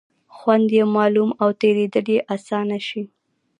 خوند 0.35 0.67
یې 0.77 0.83
معلوم 0.95 1.29
او 1.41 1.49
تېرېدل 1.61 2.05
یې 2.13 2.19
آسانه 2.35 2.77
شي. 2.87 3.03